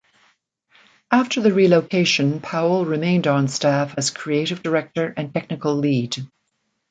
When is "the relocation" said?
1.41-2.39